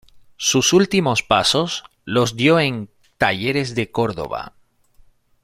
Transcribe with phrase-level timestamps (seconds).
[0.37, 4.53] Sus últimos pasos los dio en Talleres de Córdoba.